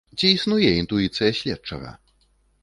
[0.19, 1.91] Ці існуе інтуіцыя следчага?